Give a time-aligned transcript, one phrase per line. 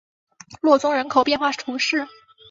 [0.61, 2.07] 洛宗人口变化图示